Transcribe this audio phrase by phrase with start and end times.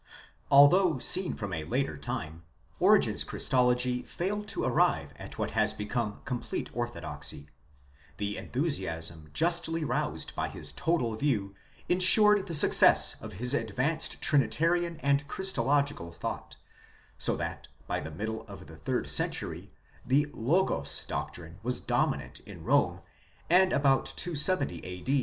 [0.49, 2.41] Although seen from a later time
[2.79, 7.49] Origen's Christology failed to arrive at what has become complete orthodoxy,
[8.17, 11.53] the enthusiasm justly roused by his total view
[11.87, 16.55] insured the success of his advanced trinitarian and christological thought,
[17.19, 19.67] so that by the middle of the third cen tury
[20.03, 23.01] the Logos doctrine was dominant in Rome
[23.51, 25.19] and about 270 A.